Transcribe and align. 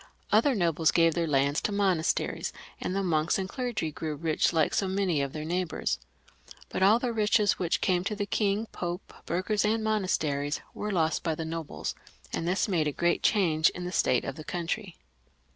Other 0.31 0.55
nobles 0.55 0.89
gave 0.89 1.13
their 1.13 1.27
lands 1.27 1.61
to 1.61 1.71
monasteries, 1.71 2.51
and 2.81 2.95
the 2.95 3.03
monks 3.03 3.37
and 3.37 3.47
clergy 3.47 3.91
grew 3.91 4.15
rich 4.15 4.51
like 4.51 4.73
so 4.73 4.87
many 4.87 5.21
of 5.21 5.31
their 5.31 5.45
neighbours. 5.45 5.99
But 6.69 6.81
all 6.81 6.97
the 6.97 7.13
riches 7.13 7.59
which 7.59 7.81
came 7.81 8.03
to 8.05 8.15
the 8.15 8.25
King, 8.25 8.65
Pope, 8.71 9.13
burghers, 9.27 9.63
and 9.63 9.83
monasteries, 9.83 10.59
were 10.73 10.89
lost 10.91 11.21
by 11.21 11.35
the 11.35 11.45
nobles, 11.45 11.93
and 12.33 12.47
this 12.47 12.67
made 12.67 12.87
a 12.87 12.91
great 12.91 13.21
change 13.21 13.69
in 13.69 13.85
the 13.85 13.91
state 13.91 14.25
of 14.25 14.37
the 14.37 14.43
country. 14.43 14.97